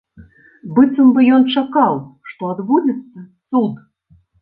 Быццам 0.77 1.11
бы 1.19 1.27
ён 1.37 1.45
чакаў, 1.59 2.01
што 2.33 2.53
адбудзецца 2.57 3.29
цуд. 3.49 3.73